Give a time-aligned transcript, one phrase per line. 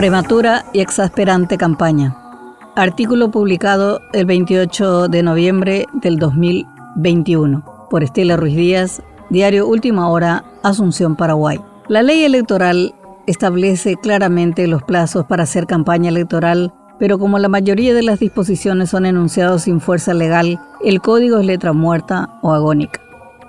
[0.00, 2.16] Prematura y exasperante campaña.
[2.74, 10.44] Artículo publicado el 28 de noviembre del 2021 por Estela Ruiz Díaz, diario Última Hora,
[10.62, 11.60] Asunción, Paraguay.
[11.88, 12.94] La ley electoral
[13.26, 18.88] establece claramente los plazos para hacer campaña electoral, pero como la mayoría de las disposiciones
[18.88, 23.02] son enunciados sin fuerza legal, el código es letra muerta o agónica,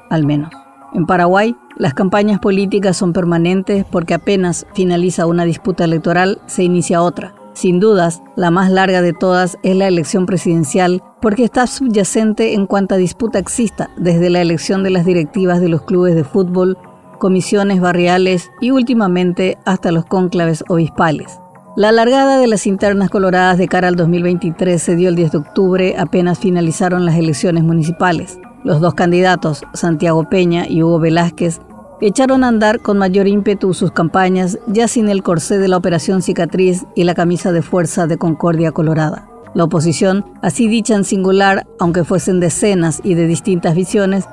[0.10, 0.52] al menos.
[0.94, 7.02] En Paraguay, las campañas políticas son permanentes porque apenas finaliza una disputa electoral se inicia
[7.02, 7.34] otra.
[7.54, 12.66] Sin dudas, la más larga de todas es la elección presidencial porque está subyacente en
[12.66, 16.78] cuanta disputa exista, desde la elección de las directivas de los clubes de fútbol,
[17.20, 21.40] comisiones barriales y últimamente hasta los cónclaves obispales.
[21.78, 25.38] La largada de las internas coloradas de cara al 2023 se dio el 10 de
[25.38, 28.38] octubre, apenas finalizaron las elecciones municipales.
[28.64, 31.60] Los dos candidatos, Santiago Peña y Hugo Velázquez,
[32.00, 36.22] echaron a andar con mayor ímpetu sus campañas ya sin el corsé de la Operación
[36.22, 39.28] Cicatriz y la camisa de fuerza de Concordia Colorada.
[39.54, 44.26] La oposición, así dicha en singular, aunque fuesen decenas y de distintas visiones,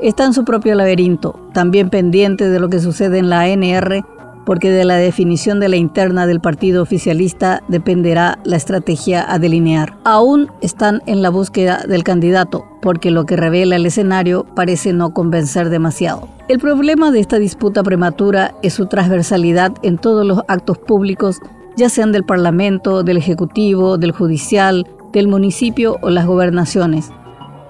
[0.00, 4.04] está en su propio laberinto, también pendiente de lo que sucede en la ANR
[4.44, 9.96] porque de la definición de la interna del partido oficialista dependerá la estrategia a delinear.
[10.04, 15.14] Aún están en la búsqueda del candidato, porque lo que revela el escenario parece no
[15.14, 16.28] convencer demasiado.
[16.48, 21.40] El problema de esta disputa prematura es su transversalidad en todos los actos públicos,
[21.76, 27.10] ya sean del Parlamento, del Ejecutivo, del Judicial, del municipio o las gobernaciones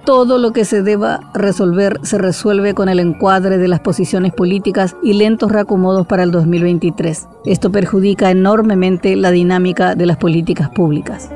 [0.05, 4.95] todo lo que se deba resolver se resuelve con el encuadre de las posiciones políticas
[5.03, 7.27] y lentos reacomodos para el 2023.
[7.45, 11.31] Esto perjudica enormemente la dinámica de las políticas públicas.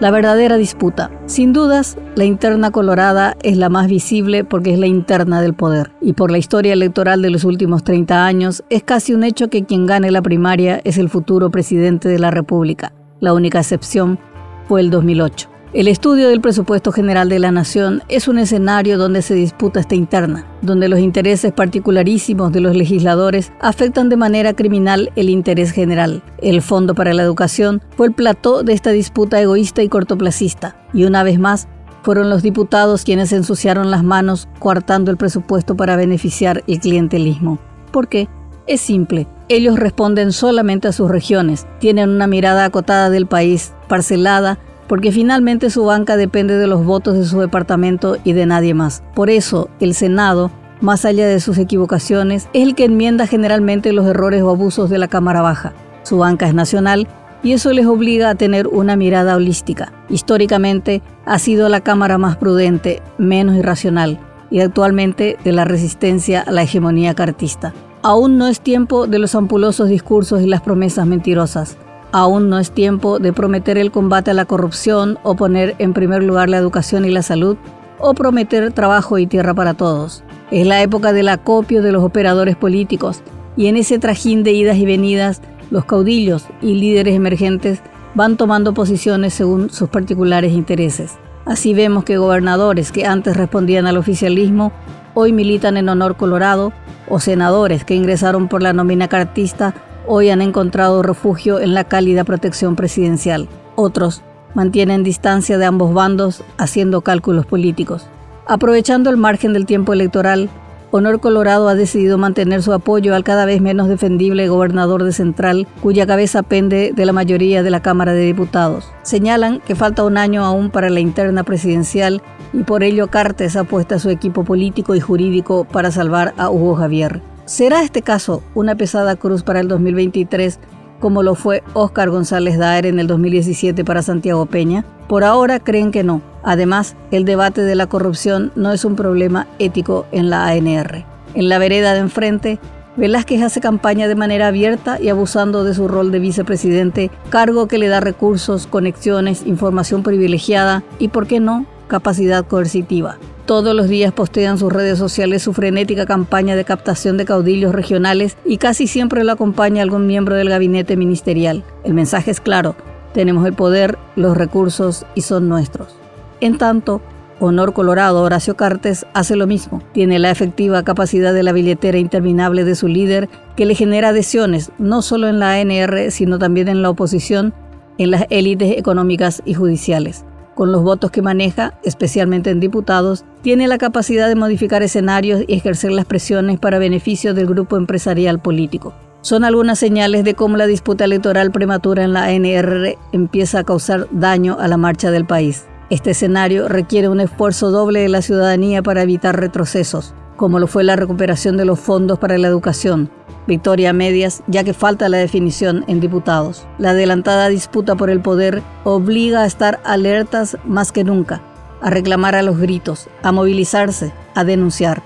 [0.00, 1.10] La verdadera disputa.
[1.26, 5.90] Sin dudas, la interna colorada es la más visible porque es la interna del poder.
[6.00, 9.64] Y por la historia electoral de los últimos 30 años, es casi un hecho que
[9.64, 12.92] quien gane la primaria es el futuro presidente de la República.
[13.18, 14.20] La única excepción
[14.68, 15.57] fue el 2008.
[15.74, 19.94] El estudio del presupuesto general de la Nación es un escenario donde se disputa esta
[19.94, 26.22] interna, donde los intereses particularísimos de los legisladores afectan de manera criminal el interés general.
[26.40, 31.04] El Fondo para la Educación fue el plató de esta disputa egoísta y cortoplacista, y
[31.04, 31.68] una vez más
[32.02, 37.58] fueron los diputados quienes ensuciaron las manos coartando el presupuesto para beneficiar el clientelismo.
[37.92, 38.26] ¿Por qué?
[38.66, 39.26] Es simple.
[39.50, 45.70] Ellos responden solamente a sus regiones, tienen una mirada acotada del país, parcelada porque finalmente
[45.70, 49.02] su banca depende de los votos de su departamento y de nadie más.
[49.14, 50.50] Por eso, el Senado,
[50.80, 54.98] más allá de sus equivocaciones, es el que enmienda generalmente los errores o abusos de
[54.98, 55.74] la Cámara Baja.
[56.02, 57.06] Su banca es nacional
[57.42, 59.92] y eso les obliga a tener una mirada holística.
[60.08, 64.18] Históricamente ha sido la Cámara más prudente, menos irracional
[64.50, 67.74] y actualmente de la resistencia a la hegemonía cartista.
[68.02, 71.76] Aún no es tiempo de los ampulosos discursos y las promesas mentirosas.
[72.10, 76.22] Aún no es tiempo de prometer el combate a la corrupción o poner en primer
[76.22, 77.56] lugar la educación y la salud
[77.98, 80.24] o prometer trabajo y tierra para todos.
[80.50, 83.22] Es la época del acopio de los operadores políticos
[83.56, 87.82] y en ese trajín de idas y venidas los caudillos y líderes emergentes
[88.14, 91.18] van tomando posiciones según sus particulares intereses.
[91.44, 94.72] Así vemos que gobernadores que antes respondían al oficialismo
[95.12, 96.72] hoy militan en honor colorado
[97.08, 99.74] o senadores que ingresaron por la nómina cartista
[100.08, 103.46] hoy han encontrado refugio en la cálida protección presidencial.
[103.76, 104.22] Otros
[104.54, 108.06] mantienen distancia de ambos bandos haciendo cálculos políticos.
[108.46, 110.48] Aprovechando el margen del tiempo electoral,
[110.90, 115.66] Honor Colorado ha decidido mantener su apoyo al cada vez menos defendible gobernador de Central,
[115.82, 118.90] cuya cabeza pende de la mayoría de la Cámara de Diputados.
[119.02, 122.22] Señalan que falta un año aún para la interna presidencial
[122.54, 126.76] y por ello Cartes apuesta a su equipo político y jurídico para salvar a Hugo
[126.76, 127.20] Javier.
[127.48, 130.58] ¿Será este caso una pesada cruz para el 2023
[131.00, 134.84] como lo fue Óscar González Daer en el 2017 para Santiago Peña?
[135.08, 136.20] Por ahora creen que no.
[136.42, 141.06] Además, el debate de la corrupción no es un problema ético en la ANR.
[141.32, 142.58] En la vereda de enfrente,
[142.98, 147.78] Velázquez hace campaña de manera abierta y abusando de su rol de vicepresidente, cargo que
[147.78, 153.16] le da recursos, conexiones, información privilegiada y, por qué no, capacidad coercitiva.
[153.48, 158.36] Todos los días postean sus redes sociales su frenética campaña de captación de caudillos regionales
[158.44, 161.64] y casi siempre lo acompaña algún miembro del gabinete ministerial.
[161.82, 162.76] El mensaje es claro,
[163.14, 165.96] tenemos el poder, los recursos y son nuestros.
[166.42, 167.00] En tanto,
[167.40, 169.82] Honor Colorado Horacio Cartes hace lo mismo.
[169.92, 174.72] Tiene la efectiva capacidad de la billetera interminable de su líder que le genera adhesiones
[174.76, 177.54] no solo en la ANR, sino también en la oposición,
[177.96, 180.26] en las élites económicas y judiciales.
[180.58, 185.54] Con los votos que maneja, especialmente en diputados, tiene la capacidad de modificar escenarios y
[185.54, 188.92] ejercer las presiones para beneficio del grupo empresarial político.
[189.20, 194.08] Son algunas señales de cómo la disputa electoral prematura en la NRR empieza a causar
[194.10, 195.64] daño a la marcha del país.
[195.90, 200.82] Este escenario requiere un esfuerzo doble de la ciudadanía para evitar retrocesos, como lo fue
[200.82, 203.10] la recuperación de los fondos para la educación,
[203.48, 206.68] victoria a medias, ya que falta la definición en diputados.
[206.78, 211.40] La adelantada disputa por el poder obliga a estar alertas más que nunca,
[211.80, 215.02] a reclamar a los gritos, a movilizarse, a denunciar,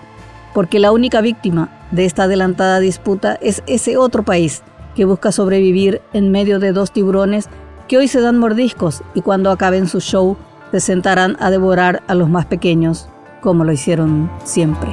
[0.52, 4.62] porque la única víctima de esta adelantada disputa es ese otro país
[4.94, 7.48] que busca sobrevivir en medio de dos tiburones
[7.88, 10.36] que hoy se dan mordiscos y cuando acaben su show
[10.70, 13.08] se sentarán a devorar a los más pequeños,
[13.40, 14.90] como lo hicieron siempre.